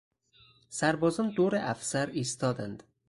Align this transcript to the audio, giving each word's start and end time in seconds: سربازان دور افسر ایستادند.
سربازان 0.69 1.29
دور 1.35 1.55
افسر 1.55 2.07
ایستادند. 2.09 2.83